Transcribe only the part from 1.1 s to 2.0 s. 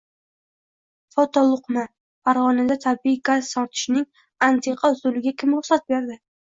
Fotoluqma: